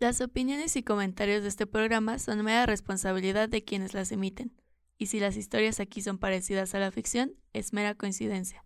[0.00, 4.52] Las opiniones y comentarios de este programa son mera responsabilidad de quienes las emiten,
[4.96, 8.64] y si las historias aquí son parecidas a la ficción, es mera coincidencia.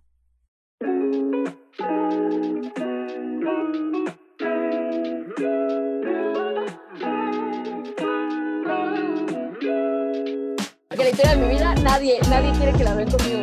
[10.90, 13.38] Que la historia de mi vida, nadie, nadie quiere que la vean conmigo,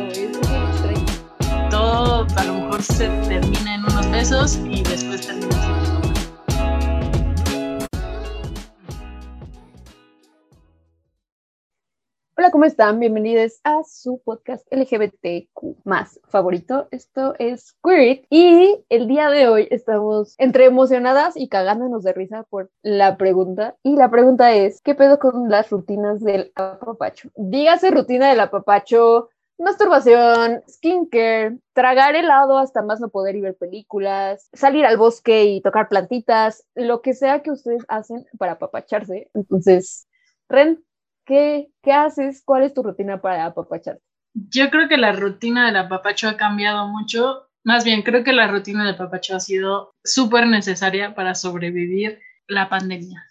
[1.70, 5.99] todo a lo mejor se termina en unos besos y después termina sin
[12.50, 12.98] ¿cómo están?
[12.98, 16.88] Bienvenidos a su podcast LGBTQ más favorito.
[16.90, 22.42] Esto es Queer y el día de hoy estamos entre emocionadas y cagándonos de risa
[22.44, 23.76] por la pregunta.
[23.84, 27.30] Y la pregunta es, ¿qué pedo con las rutinas del apapacho?
[27.36, 34.48] Dígase rutina del apapacho, masturbación, skincare, tragar helado hasta más no poder y ver películas,
[34.52, 39.30] salir al bosque y tocar plantitas, lo que sea que ustedes hacen para apapacharse.
[39.34, 40.08] Entonces,
[40.48, 40.82] Ren,
[41.24, 42.42] ¿qué, qué haces?
[42.44, 44.02] ¿Cuál es tu rutina para apapacharte?
[44.34, 47.48] Yo creo que la rutina del apapacho ha cambiado mucho.
[47.64, 52.68] Más bien, creo que la rutina del apapacho ha sido súper necesaria para sobrevivir la
[52.68, 53.26] pandemia.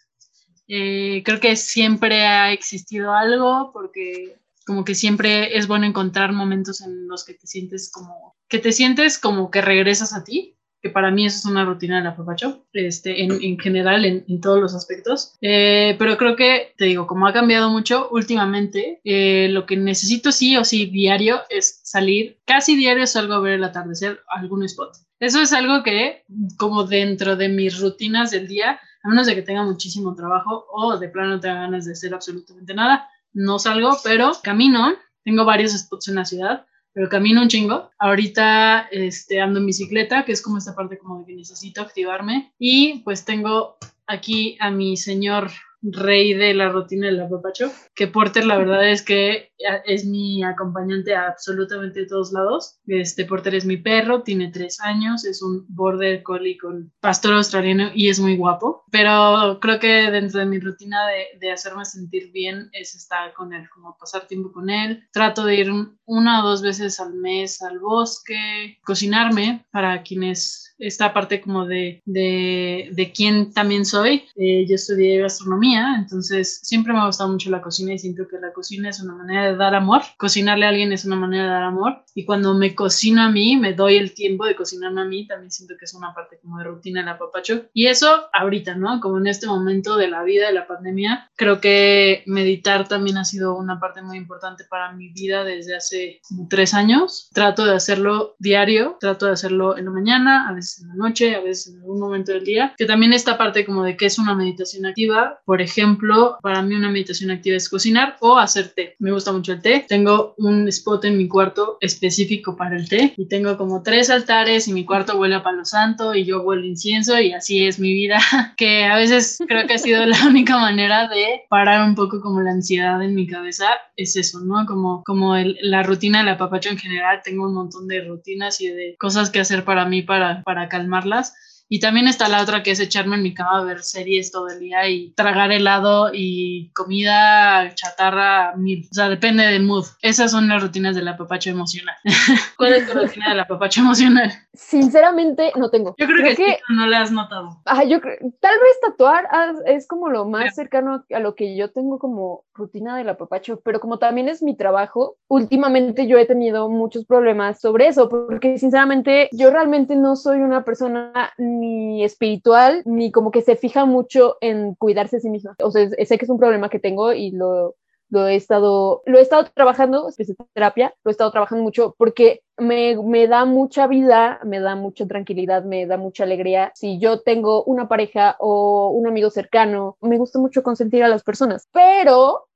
[0.68, 6.82] Eh, creo que siempre ha existido algo porque como que siempre es bueno encontrar momentos
[6.82, 10.90] en los que te sientes como que te sientes como que regresas a ti que
[10.90, 14.62] para mí eso es una rutina del apapacho, este, en, en general, en, en todos
[14.62, 15.36] los aspectos.
[15.42, 20.32] Eh, pero creo que, te digo, como ha cambiado mucho últimamente, eh, lo que necesito
[20.32, 24.96] sí o sí diario es salir, casi diario salgo a ver el atardecer, algún spot.
[25.20, 26.24] Eso es algo que,
[26.58, 30.98] como dentro de mis rutinas del día, a menos de que tenga muchísimo trabajo o
[30.98, 35.74] de plano no tenga ganas de hacer absolutamente nada, no salgo, pero camino, tengo varios
[35.74, 37.92] spots en la ciudad, pero camino un chingo.
[37.98, 42.54] Ahorita este, ando en bicicleta, que es como esta parte como de que necesito activarme.
[42.60, 45.52] Y pues tengo aquí a mi señor
[45.82, 49.52] rey de la rutina del apapacho, que Porter la verdad es que
[49.86, 52.80] es mi acompañante a absolutamente todos lados.
[52.88, 57.90] Este Porter es mi perro, tiene tres años, es un border collie con pastor australiano
[57.94, 62.32] y es muy guapo, pero creo que dentro de mi rutina de, de hacerme sentir
[62.32, 65.08] bien es estar con él, como pasar tiempo con él.
[65.12, 70.69] Trato de ir un- una o dos veces al mes al bosque, cocinarme para quienes
[70.80, 74.24] esta parte como de, de, de quién también soy.
[74.36, 78.40] Eh, yo estudié gastronomía, entonces siempre me ha gustado mucho la cocina y siento que
[78.40, 80.02] la cocina es una manera de dar amor.
[80.18, 82.04] Cocinarle a alguien es una manera de dar amor.
[82.16, 85.52] Y cuando me cocino a mí, me doy el tiempo de cocinarme a mí, también
[85.52, 87.66] siento que es una parte como de rutina del apapacho.
[87.74, 89.00] Y eso ahorita, ¿no?
[89.00, 93.26] Como en este momento de la vida, de la pandemia, creo que meditar también ha
[93.26, 97.30] sido una parte muy importante para mi vida desde hace tres años.
[97.34, 101.36] Trato de hacerlo diario, trato de hacerlo en la mañana, a veces en la noche,
[101.36, 102.74] a veces en algún momento del día.
[102.78, 105.40] Que también esta parte como de qué es una meditación activa.
[105.46, 108.96] Por ejemplo, para mí una meditación activa es cocinar o hacer té.
[109.00, 109.86] Me gusta mucho el té.
[109.88, 114.68] Tengo un spot en mi cuarto específico para el té y tengo como tres altares
[114.68, 117.94] y mi cuarto huele a palo santo y yo huelo incienso y así es mi
[117.94, 118.20] vida,
[118.58, 122.42] que a veces creo que ha sido la única manera de parar un poco como
[122.42, 124.66] la ansiedad en mi cabeza, es eso, ¿no?
[124.66, 128.68] Como, como el- la rutina del apapacho en general, tengo un montón de rutinas y
[128.70, 131.34] de cosas que hacer para mí para, para calmarlas.
[131.72, 134.50] Y también está la otra que es echarme en mi cama a ver series todo
[134.50, 138.88] el día y tragar helado y comida chatarra mil.
[138.90, 139.86] O sea, depende del mood.
[140.02, 141.96] Esas son las rutinas del apapacho emocional.
[142.58, 144.32] ¿Cuál es tu rutina del apapacho emocional?
[144.54, 145.94] Sinceramente, no tengo.
[146.00, 147.62] Yo creo, que, sí, pero no la has notado.
[147.66, 151.56] Ajá, yo creo, tal vez tatuar ah, es como lo más cercano a lo que
[151.56, 156.26] yo tengo como rutina del apapacho, pero como también es mi trabajo, últimamente yo he
[156.26, 162.82] tenido muchos problemas sobre eso, porque sinceramente yo realmente no soy una persona ni espiritual,
[162.86, 165.56] ni como que se fija mucho en cuidarse a sí misma.
[165.64, 167.76] O sea, sé que es un problema que tengo y lo,
[168.12, 170.10] he estado, lo he estado trabajando,
[170.54, 175.64] terapia, lo he estado trabajando mucho porque me da mucha vida, me da mucha tranquilidad,
[175.64, 176.72] me da mucha alegría.
[176.76, 181.24] Si yo tengo una pareja o un amigo cercano, me gusta mucho consentir a las
[181.24, 182.49] personas, pero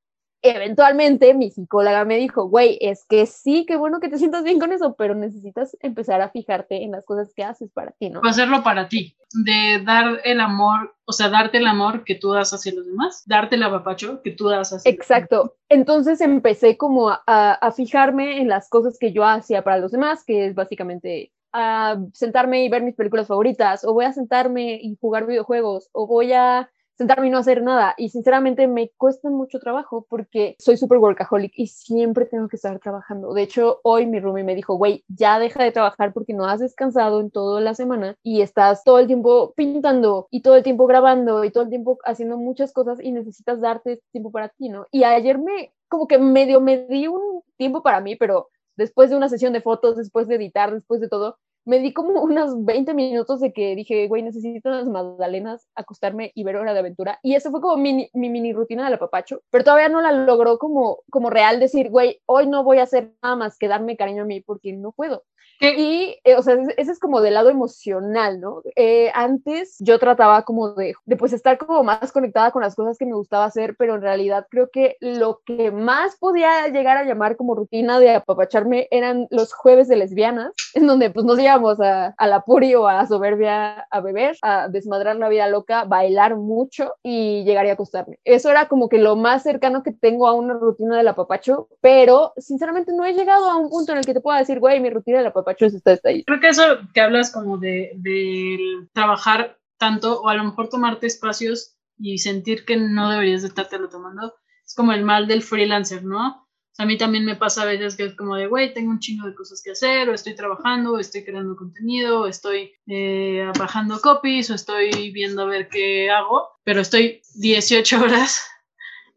[0.44, 4.60] eventualmente mi psicóloga me dijo, güey, es que sí, qué bueno que te sientas bien
[4.60, 8.22] con eso, pero necesitas empezar a fijarte en las cosas que haces para ti, ¿no?
[8.24, 12.54] hacerlo para ti, de dar el amor, o sea, darte el amor que tú das
[12.54, 15.56] hacia los demás, darte el apapacho que tú das hacia Exacto.
[15.69, 19.92] Entonces empecé como a, a- a fijarme en las cosas que yo hacía para los
[19.92, 24.80] demás, que es básicamente a sentarme y ver mis películas favoritas, o voy a sentarme
[24.81, 27.94] y jugar videojuegos, o voy a sentarme y no hacer nada.
[27.98, 32.80] Y sinceramente me cuesta mucho trabajo porque soy súper workaholic y siempre tengo que estar
[32.80, 33.34] trabajando.
[33.34, 36.60] De hecho, hoy mi roomie me dijo, güey, ya deja de trabajar porque no has
[36.60, 40.88] descansado en toda la semana y estás todo el tiempo pintando y todo el tiempo
[40.88, 44.86] grabando y todo el tiempo haciendo muchas cosas y necesitas darte tiempo para ti, ¿no?
[44.92, 49.16] Y ayer me, como que medio me di un tiempo para mí, pero después de
[49.16, 52.94] una sesión de fotos, después de editar, después de todo, me di como unos 20
[52.94, 57.19] minutos de que dije, güey, necesito unas magdalenas, acostarme y ver Hora de Aventura.
[57.24, 60.57] Y eso fue como mi, mi mini rutina del apapacho, pero todavía no la logró
[60.57, 64.24] como, como real decir, güey, hoy no voy a hacer nada más que darme cariño
[64.24, 65.24] a mí porque no puedo.
[65.60, 68.62] Y, eh, o sea, ese es como del lado emocional, ¿no?
[68.75, 72.98] Eh, antes yo trataba como de, de, pues estar como más conectada con las cosas
[72.98, 77.06] que me gustaba hacer, pero en realidad creo que lo que más podía llegar a
[77.06, 82.28] llamar como rutina de apapacharme eran los jueves de lesbianas, en donde pues nos a,
[82.28, 87.44] la puri o a soberbia a beber, a desmadrar la vida loca, bailar mucho y
[87.44, 88.20] llegaría a acostarme.
[88.24, 92.34] Eso era como que lo más cercano que tengo a una rutina del apapacho, pero
[92.38, 94.90] sinceramente no he llegado a un punto en el que te pueda decir, güey, mi
[94.90, 96.24] rutina del apapacho está, ahí.
[96.24, 96.64] Creo que eso
[96.94, 102.66] que hablas como de, de trabajar tanto o a lo mejor tomarte espacios y sentir
[102.66, 104.34] que no deberías de estártelo tomando,
[104.66, 106.43] es como el mal del freelancer, ¿no?
[106.78, 109.28] A mí también me pasa a veces que es como de, güey, tengo un chingo
[109.28, 114.02] de cosas que hacer, o estoy trabajando, o estoy creando contenido, o estoy eh, bajando
[114.02, 118.42] copies, o estoy viendo a ver qué hago, pero estoy 18 horas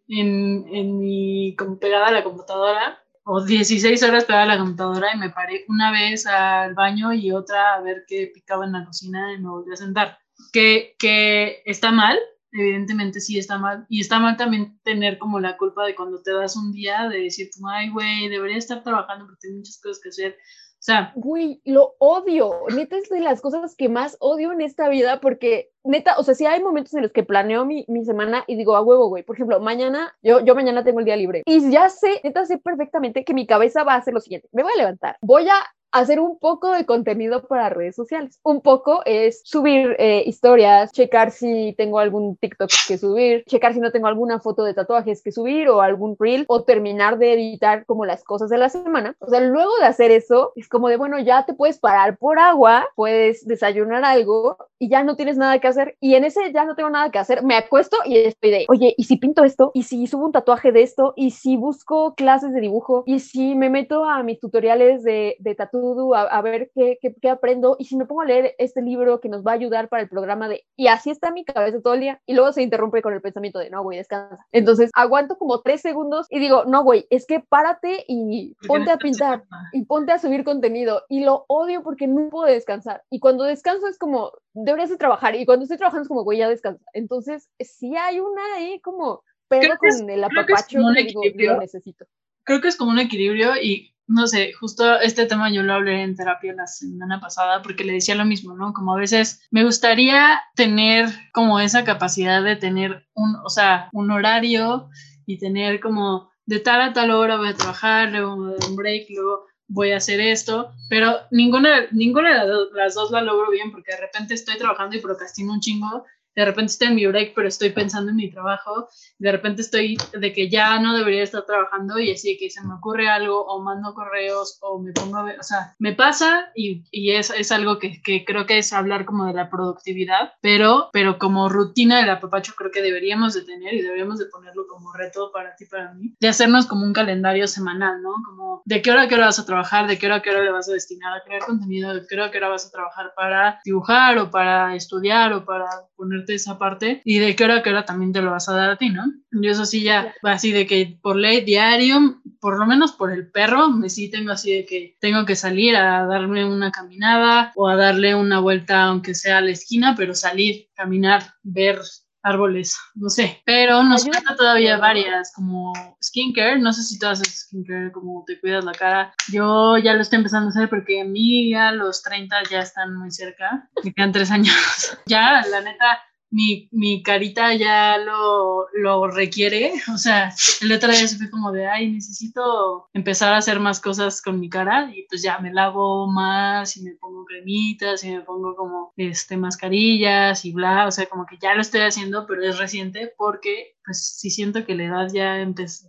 [0.09, 5.09] en, en mi, como pegada a la computadora o 16 horas pegada a la computadora
[5.13, 8.85] y me paré una vez al baño y otra a ver qué picaba en la
[8.85, 10.19] cocina y me volví a sentar.
[10.53, 12.19] Que, que está mal,
[12.57, 13.87] evidentemente sí está mal.
[13.89, 17.21] Y está mal también tener como la culpa de cuando te das un día de
[17.21, 20.37] decir, ay, güey, debería estar trabajando porque tengo muchas cosas que hacer.
[20.79, 22.53] O sea, güey, lo odio.
[22.75, 26.35] Neta es de las cosas que más odio en esta vida porque, neta, o sea,
[26.35, 29.25] sí hay momentos en los que planeo mi, mi semana y digo, a huevo, güey.
[29.25, 32.59] Por ejemplo, mañana, yo, yo mañana tengo el día libre y ya sé, neta sé
[32.59, 34.49] perfectamente que mi cabeza va a hacer lo siguiente.
[34.53, 35.57] Me voy a levantar, voy a
[35.93, 38.39] hacer un poco de contenido para redes sociales.
[38.43, 43.81] Un poco es subir eh, historias, checar si tengo algún TikTok que subir, checar si
[43.81, 47.87] no tengo alguna foto de tatuajes que subir o algún reel o terminar de editar
[47.87, 49.17] como las cosas de la semana.
[49.21, 52.39] O sea, luego de hacer eso, es como de, bueno, ya te puedes parar por
[52.39, 55.97] agua, puedes desayunar algo y ya no tienes nada que hacer.
[56.01, 58.95] Y en ese ya no tengo nada que hacer, me acuesto y estoy de, oye,
[58.97, 59.71] ¿y si pinto esto?
[59.75, 61.15] ¿Y si subo un tatuaje de esto?
[61.17, 63.03] ¿Y si busco clases de dibujo?
[63.07, 67.77] ¿Y si me meto a mis tutoriales de, de tatu a, ver qué, qué, aprendo
[67.79, 70.09] y si me pongo a leer este libro que nos va a ayudar para el
[70.09, 70.65] programa de...
[70.77, 73.59] Y así está mi cabeza todo el día y luego se interrumpe con el pensamiento
[73.59, 74.39] de, no, güey, descansa.
[74.53, 78.99] Entonces aguanto como tres segundos y digo, no, güey, es que párate y ponte a
[78.99, 83.03] pintar y ponte a subir contenido y lo odio porque no puedo descansar.
[83.11, 86.39] Y cuando descanso es como, deberías de trabajar y cuando estoy trabajando es como, güey,
[86.39, 86.85] ya descansa.
[86.93, 92.07] Entonces sí hay una ahí como pero con el apapacho que, digo, yo necesito.
[92.47, 96.03] Creo que es como un equilibrio y no sé, justo este tema yo lo hablé
[96.03, 98.73] en terapia la semana pasada porque le decía lo mismo, ¿no?
[98.73, 104.11] Como a veces me gustaría tener como esa capacidad de tener un, o sea, un
[104.13, 104.89] horario
[105.27, 109.47] y tener como de tal a tal hora voy a trabajar, luego un break, luego
[109.69, 114.01] voy a hacer esto, pero ninguna, ninguna de las dos la logro bien porque de
[114.01, 116.05] repente estoy trabajando y procrastino un chingo
[116.37, 118.89] de repente estoy en mi break, pero estoy pensando en mi trabajo,
[119.19, 122.75] de repente estoy de que ya no debería estar trabajando y así que se me
[122.75, 126.85] ocurre algo o mando correos o me pongo a ver, o sea, me pasa y,
[126.91, 130.91] y es, es, algo que, que, creo que es hablar como de la productividad, pero,
[130.93, 134.93] pero como rutina del apapacho creo que deberíamos de tener y deberíamos de ponerlo como
[134.93, 138.13] reto para ti, para mí, de hacernos como un calendario semanal, ¿no?
[138.27, 140.31] Como de qué hora a qué hora vas a trabajar, de qué hora a qué
[140.31, 142.67] hora le vas a destinar a crear contenido, de qué hora a qué hora vas
[142.67, 147.45] a trabajar para dibujar o para estudiar o para poner esa parte y de qué
[147.45, 149.05] hora a qué hora también te lo vas a dar a ti, ¿no?
[149.31, 153.31] Yo eso sí ya, así de que por ley diario, por lo menos por el
[153.31, 157.69] perro, me sí tengo así de que tengo que salir a darme una caminada o
[157.69, 161.81] a darle una vuelta aunque sea a la esquina, pero salir, caminar, ver
[162.27, 167.47] árboles, no sé, pero nos falta todavía varias, como skincare, no sé si tú haces
[167.47, 171.05] skincare, como te cuidas la cara, yo ya lo estoy empezando a hacer porque a
[171.05, 174.57] mí a los 30 ya están muy cerca, me quedan tres años,
[175.07, 179.73] ya, la neta, mi, mi carita ya lo, lo, requiere.
[179.95, 183.81] O sea, el otro día se fue como de, ay, necesito empezar a hacer más
[183.81, 188.11] cosas con mi cara y pues ya me lavo más y me pongo cremitas y
[188.11, 190.87] me pongo como este, mascarillas y bla.
[190.87, 194.67] O sea, como que ya lo estoy haciendo, pero es reciente porque pues sí siento
[194.67, 195.37] que la edad ya,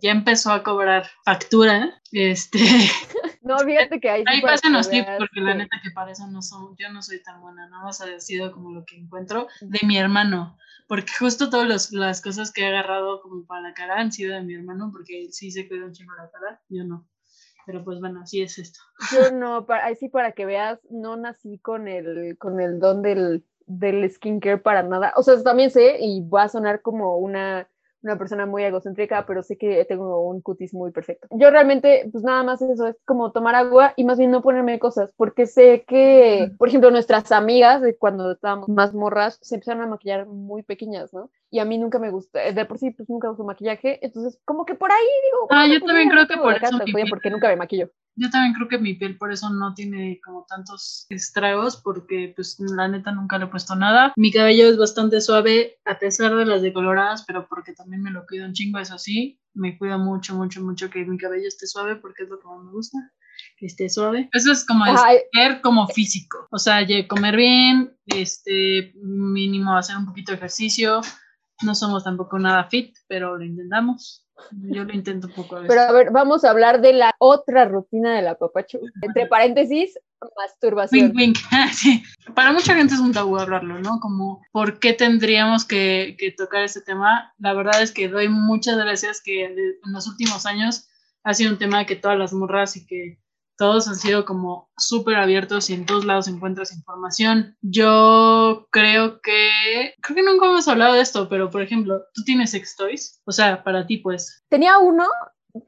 [0.00, 2.00] ya empezó a cobrar factura.
[2.12, 2.58] Este,
[3.48, 6.42] No, fíjate que ahí Ahí pasen los tips, porque la neta que para eso no
[6.42, 9.86] son, yo no soy tan buena, nada más ha sido como lo que encuentro de
[9.86, 14.12] mi hermano, porque justo todas las cosas que he agarrado como para la cara han
[14.12, 17.08] sido de mi hermano, porque él sí se cuida un chingo la cara, yo no.
[17.64, 18.80] Pero pues bueno, así es esto.
[19.12, 23.00] Yo no, para, ahí sí para que veas, no nací con el, con el don
[23.00, 25.14] del, del skincare para nada.
[25.16, 27.66] O sea, también sé, y va a sonar como una
[28.02, 31.28] una persona muy egocéntrica, pero sé que tengo un cutis muy perfecto.
[31.30, 34.78] Yo realmente, pues nada más eso, es como tomar agua y más bien no ponerme
[34.78, 39.82] cosas, porque sé que, por ejemplo, nuestras amigas de cuando estábamos más morras se empezaron
[39.82, 41.30] a maquillar muy pequeñas, ¿no?
[41.50, 44.64] Y a mí nunca me gusta, de por sí, pues nunca uso maquillaje, entonces como
[44.64, 45.46] que por ahí digo...
[45.50, 46.78] Ah, yo pues, también creo que por eso...
[47.08, 50.44] Porque nunca me maquillo yo también creo que mi piel por eso no tiene como
[50.48, 54.12] tantos estragos, porque pues la neta nunca le he puesto nada.
[54.16, 58.26] Mi cabello es bastante suave a pesar de las decoloradas, pero porque también me lo
[58.26, 61.96] cuido un chingo, eso sí, me cuido mucho, mucho, mucho que mi cabello esté suave
[61.96, 62.98] porque es lo que más me gusta
[63.56, 64.28] que esté suave.
[64.32, 70.32] Eso es como ser como físico, o sea, comer bien, este mínimo hacer un poquito
[70.32, 71.00] de ejercicio.
[71.62, 74.24] No somos tampoco nada fit, pero lo intentamos.
[74.52, 75.74] Yo lo intento un poco a veces.
[75.74, 78.78] Pero a ver, vamos a hablar de la otra rutina de la papacho.
[79.02, 79.98] Entre paréntesis,
[80.36, 81.12] masturbación.
[81.14, 81.38] Wink, wink.
[81.72, 82.02] sí.
[82.34, 83.98] Para mucha gente es un tabú hablarlo, ¿no?
[84.00, 87.34] Como, ¿por qué tendríamos que, que tocar ese tema?
[87.38, 89.56] La verdad es que doy muchas gracias que en
[89.92, 90.88] los últimos años
[91.24, 93.18] ha sido un tema que todas las morras y que
[93.58, 97.56] todos han sido como súper abiertos y en todos lados encuentras información.
[97.60, 102.52] Yo creo que, creo que nunca hemos hablado de esto, pero por ejemplo, ¿tú tienes
[102.52, 103.20] sex toys?
[103.26, 104.44] O sea, para ti pues.
[104.48, 105.04] Tenía uno,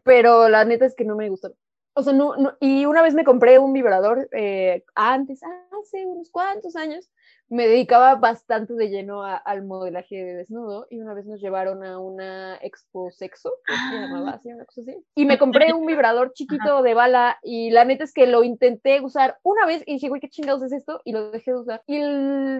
[0.04, 1.52] pero la neta es que no me gustó.
[1.94, 6.76] O sea, no, y una vez me compré un vibrador eh, antes, hace unos cuantos
[6.76, 7.10] años,
[7.50, 11.98] me dedicaba bastante de lleno al modelaje de desnudo y una vez nos llevaron a
[11.98, 16.32] una expo sexo, que se llamaba así, una cosa así, y me compré un vibrador
[16.32, 20.08] chiquito de bala y la neta es que lo intenté usar una vez y dije,
[20.08, 21.00] güey, ¿qué chingados es esto?
[21.04, 21.82] Y lo dejé de usar.
[21.86, 22.00] Y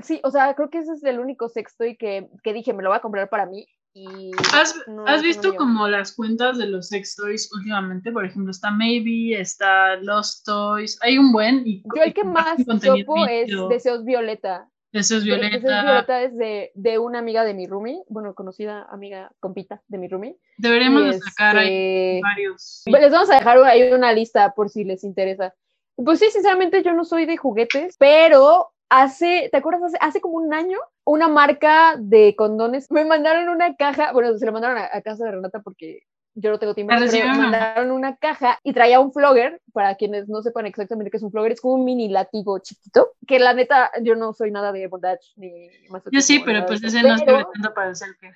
[0.02, 2.82] sí, o sea, creo que ese es el único sexto y que, que dije, me
[2.82, 7.16] lo voy a comprar para mí y ¿Has, visto como las cuentas de los sex
[7.16, 8.12] toys últimamente?
[8.12, 11.66] Por ejemplo, está Maybe, está Lost Toys, hay un buen.
[11.66, 14.68] Y, Yo el que más topo es Deseos Violeta.
[14.92, 15.56] Eso es Violeta.
[15.56, 19.98] Es Violeta es de, de, una amiga de mi roomie, bueno, conocida amiga compita de
[19.98, 20.36] mi roomie.
[20.58, 22.82] Deberíamos sacar ahí este, varios.
[22.86, 25.54] Les vamos a dejar ahí una lista por si les interesa.
[25.96, 29.84] Pues sí, sinceramente yo no soy de juguetes, pero hace, ¿te acuerdas?
[29.84, 34.46] Hace, hace como un año, una marca de condones me mandaron una caja, bueno, se
[34.46, 36.02] la mandaron a, a casa de Renata porque
[36.40, 40.28] yo no tengo tiempo, pero me mandaron una caja y traía un flogger, para quienes
[40.28, 43.52] no sepan exactamente qué es un flogger, es como un mini látigo chiquito, que la
[43.52, 47.14] neta, yo no soy nada de bondage ni más Yo sí, pero pues ese no
[47.14, 48.30] estoy tanto para el selfie.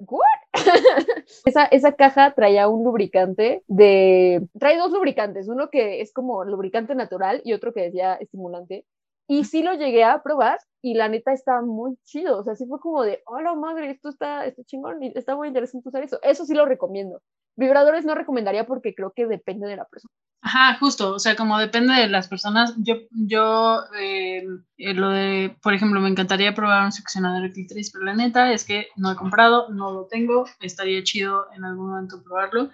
[0.00, 0.22] ¿What?
[1.44, 4.46] esa, esa caja traía un lubricante de...
[4.58, 8.84] Trae dos lubricantes, uno que es como lubricante natural y otro que decía estimulante.
[9.28, 12.38] Y sí lo llegué a probar y la neta está muy chido.
[12.38, 15.88] O sea, sí fue como de, hola madre, esto está, está chingón está muy interesante
[15.88, 16.18] usar eso.
[16.22, 17.22] Eso sí lo recomiendo.
[17.56, 20.12] Vibradores no recomendaría porque creo que depende de la persona.
[20.42, 25.56] Ajá, justo, o sea, como depende de las personas, yo, yo, eh, eh, lo de,
[25.60, 29.10] por ejemplo, me encantaría probar un succionador de clítoris, pero la neta es que no
[29.10, 32.70] he comprado, no lo tengo, estaría chido en algún momento probarlo.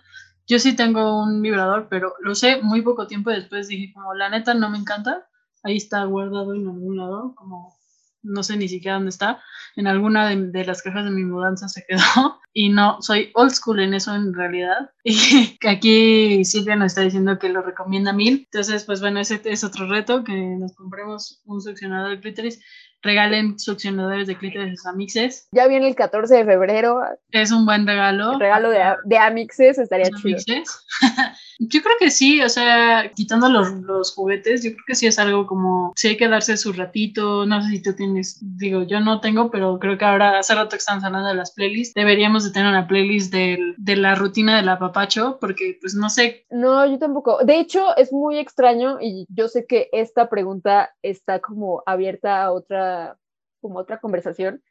[0.47, 4.13] Yo sí tengo un vibrador, pero lo usé muy poco tiempo y después dije, como
[4.13, 5.27] la neta no me encanta,
[5.63, 7.77] ahí está guardado en algún lado, como
[8.23, 9.41] no sé ni siquiera dónde está,
[9.77, 13.81] en alguna de, las cajas de mi mudanza se quedó y no, soy old school
[13.81, 18.49] en eso en realidad y que aquí Silvia nos está diciendo que lo recomienda mil,
[18.53, 22.61] entonces pues bueno, ese es otro reto, que nos compremos un succionador de clítoris,
[23.03, 25.49] regalen succionadores de clítoris a Amixes.
[25.51, 27.01] Ya viene el 14 de febrero.
[27.33, 28.35] Es un buen regalo.
[28.35, 30.39] El regalo de, de Amixes estaría chido.
[31.59, 35.19] Yo creo que sí, o sea, quitando los, los, juguetes, yo creo que sí es
[35.19, 39.01] algo como, si hay que darse su ratito, no sé si tú tienes, digo, yo
[39.01, 42.45] no tengo, pero creo que ahora hace rato que están hablando de las playlists, deberíamos
[42.45, 46.47] de tener una playlist de, de la rutina de la papacho, porque pues no sé.
[46.51, 47.39] No, yo tampoco.
[47.45, 52.53] De hecho, es muy extraño y yo sé que esta pregunta está como abierta a
[52.53, 53.17] otra,
[53.61, 54.63] como otra conversación,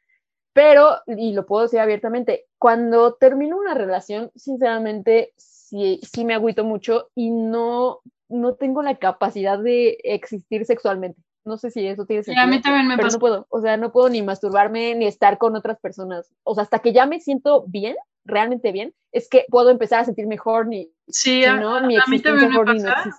[0.52, 5.32] pero, y lo puedo decir abiertamente, cuando termino una relación, sinceramente,
[6.02, 11.20] sí, me agüito mucho y no, no tengo la capacidad de existir sexualmente.
[11.44, 12.44] No sé si eso tiene sentido.
[12.44, 13.46] a mí también me pero no puedo.
[13.50, 16.30] O sea, no puedo ni masturbarme ni estar con otras personas.
[16.44, 20.04] O sea, hasta que ya me siento bien, realmente bien, es que puedo empezar a
[20.04, 20.90] sentirme horny.
[21.08, 23.16] Sí, a, no, mi a mí también me pasa.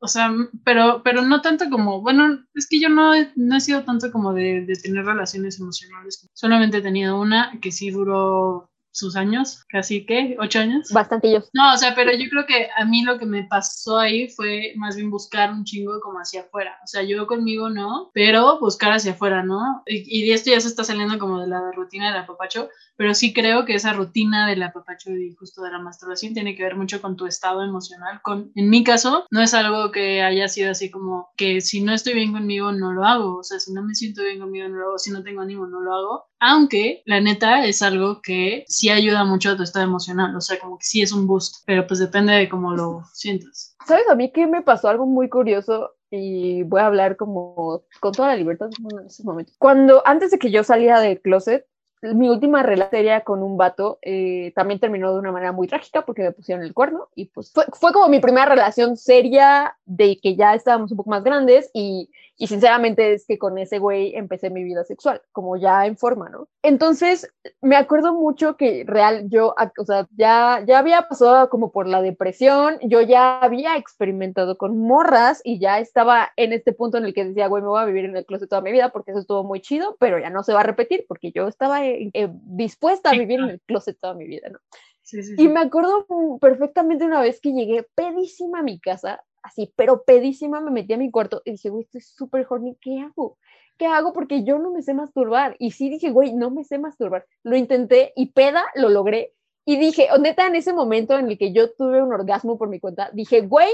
[0.00, 0.32] O sea,
[0.64, 4.12] pero, pero no tanto como, bueno, es que yo no he, no he sido tanto
[4.12, 6.28] como de, de tener relaciones emocionales.
[6.34, 10.90] Solamente he tenido una que sí duró sus años, casi que, ocho años.
[10.92, 11.48] Bastantillos.
[11.52, 14.72] No, o sea, pero yo creo que a mí lo que me pasó ahí fue
[14.76, 16.78] más bien buscar un chingo como hacia afuera.
[16.84, 19.82] O sea, yo conmigo no, pero buscar hacia afuera, ¿no?
[19.86, 23.32] Y, y esto ya se está saliendo como de la rutina del apapacho, pero sí
[23.32, 27.00] creo que esa rutina del apapacho y justo de la masturbación tiene que ver mucho
[27.00, 28.20] con tu estado emocional.
[28.22, 31.94] Con, en mi caso, no es algo que haya sido así como que si no
[31.94, 33.38] estoy bien conmigo, no lo hago.
[33.38, 34.98] O sea, si no me siento bien conmigo, no lo hago.
[34.98, 36.24] Si no tengo ánimo, no lo hago.
[36.40, 40.58] Aunque la neta es algo que sí ayuda mucho a tu estado emocional, o sea,
[40.58, 43.76] como que sí es un boost, pero pues depende de cómo lo sientas.
[43.86, 45.94] ¿Sabes a mí que me pasó algo muy curioso?
[46.10, 49.54] Y voy a hablar como con toda la libertad en estos momentos.
[49.58, 51.66] Cuando antes de que yo salía del closet,
[52.02, 52.88] mi última relación
[53.24, 56.74] con un vato eh, también terminó de una manera muy trágica porque me pusieron el
[56.74, 60.96] cuerno y pues fue, fue como mi primera relación seria de que ya estábamos un
[60.96, 65.20] poco más grandes y y sinceramente es que con ese güey empecé mi vida sexual,
[65.32, 66.48] como ya en forma, ¿no?
[66.62, 67.28] Entonces,
[67.60, 72.00] me acuerdo mucho que real, yo, o sea, ya, ya había pasado como por la
[72.00, 77.14] depresión, yo ya había experimentado con morras y ya estaba en este punto en el
[77.14, 79.20] que decía, güey, me voy a vivir en el closet toda mi vida porque eso
[79.20, 83.10] estuvo muy chido, pero ya no se va a repetir porque yo estaba eh, dispuesta
[83.10, 84.58] a vivir en el closet toda mi vida, ¿no?
[85.02, 85.42] Sí, sí, sí.
[85.42, 86.06] Y me acuerdo
[86.40, 90.98] perfectamente una vez que llegué pedísima a mi casa, así, pero pedísima, me metí a
[90.98, 93.38] mi cuarto y dije, güey, estoy súper horny, ¿qué hago?
[93.78, 94.12] ¿Qué hago?
[94.12, 95.56] Porque yo no me sé masturbar.
[95.58, 97.26] Y sí dije, güey, no me sé masturbar.
[97.44, 99.34] Lo intenté y peda lo logré.
[99.64, 102.80] Y dije, neta, en ese momento en el que yo tuve un orgasmo por mi
[102.80, 103.70] cuenta, dije, güey,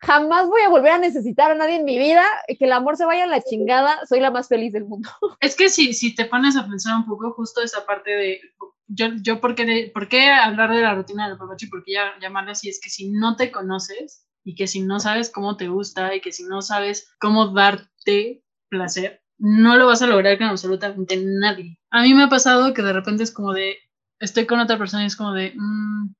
[0.00, 3.04] jamás voy a volver a necesitar a nadie en mi vida, que el amor se
[3.04, 5.08] vaya a la chingada, soy la más feliz del mundo.
[5.40, 8.40] Es que si, si te pones a pensar un poco justo esa parte de,
[8.88, 11.66] yo, yo ¿por, qué, ¿por qué hablar de la rutina del papacho?
[11.70, 12.68] ¿Por qué llamarla así?
[12.68, 16.20] Es que si no te conoces, y que si no sabes cómo te gusta y
[16.20, 21.78] que si no sabes cómo darte placer, no lo vas a lograr con absolutamente nadie.
[21.90, 23.76] A mí me ha pasado que de repente es como de,
[24.18, 26.14] estoy con otra persona y es como de, mm,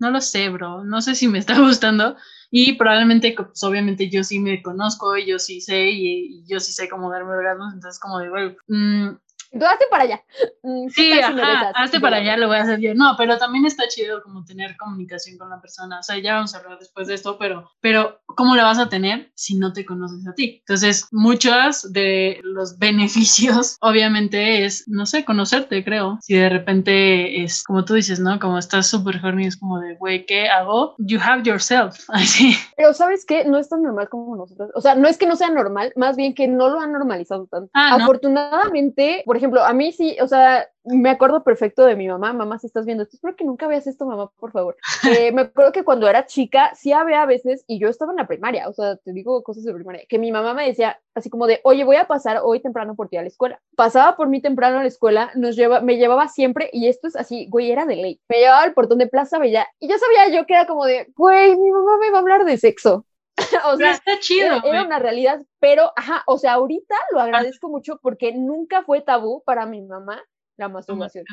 [0.00, 2.16] no lo sé, bro, no sé si me está gustando
[2.50, 6.72] y probablemente, pues obviamente yo sí me conozco y yo sí sé y, yo sí
[6.72, 9.16] sé cómo darme orgasmos, entonces como de, bueno, mm,
[9.50, 10.22] Tú hazte para allá.
[10.62, 12.94] Mm, sí, ajá, hazte para allá, lo voy a hacer yo.
[12.94, 16.00] No, pero también está chido como tener comunicación con la persona.
[16.00, 18.88] O sea, ya vamos a hablar después de esto, pero, pero ¿cómo la vas a
[18.88, 20.58] tener si no te conoces a ti?
[20.60, 26.18] Entonces, muchos de los beneficios, obviamente, es, no sé, conocerte, creo.
[26.20, 28.38] Si de repente es, como tú dices, ¿no?
[28.38, 30.94] Como estás súper horny, es como de, güey, ¿qué hago?
[30.98, 31.96] You have yourself.
[32.08, 32.54] Así.
[32.76, 33.44] Pero, ¿sabes qué?
[33.44, 34.70] No es tan normal como nosotros.
[34.74, 37.46] O sea, no es que no sea normal, más bien que no lo han normalizado
[37.46, 37.70] tanto.
[37.72, 42.32] Ah, Afortunadamente, por ejemplo, a mí sí, o sea, me acuerdo perfecto de mi mamá,
[42.32, 44.76] mamá, si estás viendo esto, espero que nunca veas esto, mamá, por favor.
[45.18, 48.26] Eh, me acuerdo que cuando era chica, sí había veces, y yo estaba en la
[48.26, 51.46] primaria, o sea, te digo cosas de primaria, que mi mamá me decía así como
[51.46, 53.60] de, oye, voy a pasar hoy temprano por ti a la escuela.
[53.76, 57.16] Pasaba por mí temprano a la escuela, nos lleva, me llevaba siempre, y esto es
[57.16, 58.20] así, güey, era de ley.
[58.28, 61.12] Me llevaba al portón de Plaza Bella, y yo sabía yo que era como de,
[61.16, 63.04] güey, mi mamá me va a hablar de sexo.
[63.72, 64.60] o sea, está chido.
[64.64, 69.42] Era, una realidad, pero, ajá, o sea, ahorita lo agradezco mucho porque nunca fue tabú
[69.44, 70.22] para mi mamá
[70.56, 71.24] la masturbación.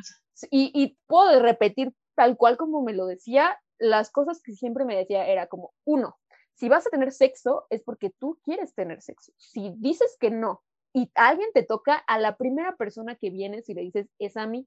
[0.52, 4.96] Y, y puedo repetir tal cual como me lo decía, las cosas que siempre me
[4.96, 6.18] decía era como, uno,
[6.54, 9.34] si vas a tener sexo es porque tú quieres tener sexo.
[9.38, 10.64] Si dices que no
[10.96, 14.48] y alguien te toca, a la primera persona que vienes y le dices, es a
[14.48, 14.66] mí,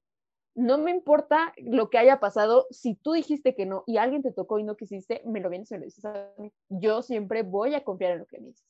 [0.55, 4.33] no me importa lo que haya pasado, si tú dijiste que no y alguien te
[4.33, 6.53] tocó y no quisiste, me lo vienes y me lo dices a mí.
[6.69, 8.67] Yo siempre voy a confiar en lo que me dices.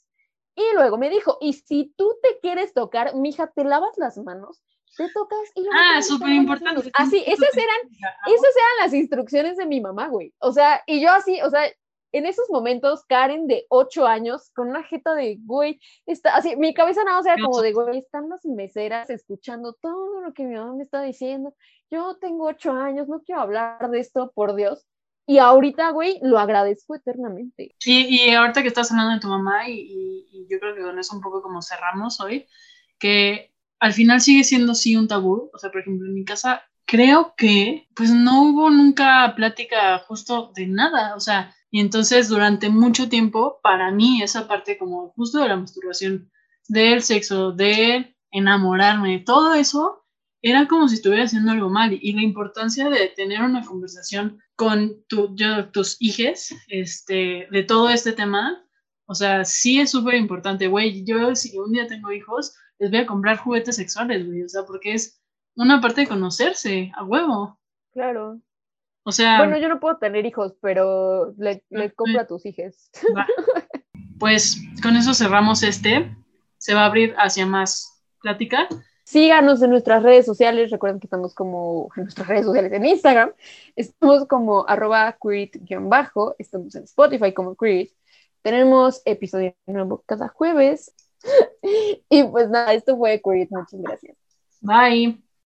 [0.54, 4.62] Y luego me dijo, y si tú te quieres tocar, mija, te lavas las manos,
[4.96, 6.90] te tocas y luego Ah, súper importante.
[6.94, 7.76] Así, esas eran,
[8.26, 10.34] esas eran las instrucciones de mi mamá, güey.
[10.38, 11.62] O sea, y yo así, o sea,
[12.12, 16.72] en esos momentos, Karen de ocho años, con una jeta de, güey, está así, mi
[16.74, 20.54] cabeza nada, o sea, como de, güey, están las meseras escuchando todo lo que mi
[20.54, 21.54] mamá me está diciendo.
[21.90, 24.86] Yo tengo ocho años, no quiero hablar de esto, por Dios.
[25.26, 27.74] Y ahorita, güey, lo agradezco eternamente.
[27.84, 30.98] Y, y ahorita que estás hablando de tu mamá, y, y, yo creo que con
[30.98, 32.46] eso un poco como cerramos hoy,
[32.98, 35.50] que al final sigue siendo sí un tabú.
[35.52, 40.50] O sea, por ejemplo, en mi casa creo que pues no hubo nunca plática justo
[40.54, 41.14] de nada.
[41.14, 45.56] O sea, y entonces durante mucho tiempo, para mí, esa parte como justo de la
[45.56, 46.30] masturbación,
[46.68, 50.04] del sexo, de enamorarme, todo eso,
[50.40, 51.98] era como si estuviera haciendo algo mal.
[52.00, 57.90] Y la importancia de tener una conversación con tu, yo, tus hijos este, de todo
[57.90, 58.64] este tema,
[59.06, 61.04] o sea, sí es súper importante, güey.
[61.04, 64.42] Yo si un día tengo hijos, les voy a comprar juguetes sexuales, güey.
[64.42, 65.20] O sea, porque es
[65.56, 67.58] una parte de conocerse, a huevo.
[67.92, 68.40] Claro.
[69.08, 69.38] O sea.
[69.38, 72.90] Bueno, yo no puedo tener hijos, pero le, le compro a tus hijos.
[74.18, 76.12] Pues con eso cerramos este.
[76.56, 78.66] Se va a abrir hacia más plática.
[79.04, 80.72] Síganos en nuestras redes sociales.
[80.72, 83.32] Recuerden que estamos como en nuestras redes sociales en Instagram.
[83.76, 85.16] Estamos como arroba
[85.82, 87.90] bajo Estamos en Spotify como Queer.
[88.42, 90.92] Tenemos episodio nuevo cada jueves.
[92.10, 93.46] y pues nada, esto fue Queer.
[93.52, 94.16] Muchas gracias.
[94.60, 95.27] Bye.